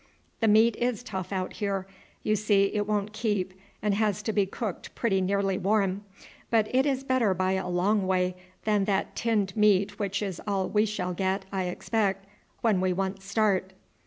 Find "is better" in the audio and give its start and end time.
6.87-7.35